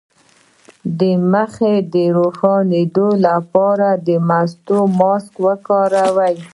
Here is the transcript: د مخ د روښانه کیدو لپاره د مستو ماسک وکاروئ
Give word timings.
د 0.99 1.01
مخ 1.31 1.53
د 1.93 1.95
روښانه 2.17 2.75
کیدو 2.83 3.07
لپاره 3.27 3.87
د 4.07 4.09
مستو 4.27 4.79
ماسک 4.99 5.33
وکاروئ 5.47 6.35